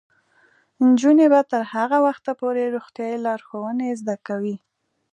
[0.87, 4.57] نجونې به تر هغه وخته پورې روغتیايي لارښوونې زده کوي.